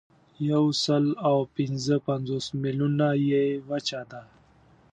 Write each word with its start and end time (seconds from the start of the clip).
یوسلاوپینځهپنځوس 0.49 2.45
میلیونه 2.61 3.07
یې 3.29 3.43
وچه 3.69 4.01
ده. 4.11 4.21